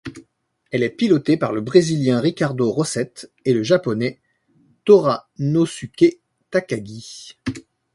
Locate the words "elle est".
0.71-0.89